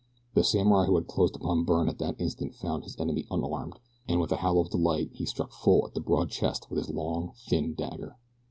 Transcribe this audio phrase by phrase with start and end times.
[0.33, 3.77] The samurai who had closed upon Byrne at that instant found his enemy unarmed,
[4.07, 6.89] and with a howl of delight he struck full at the broad chest with his
[6.89, 8.17] long, thin dagger.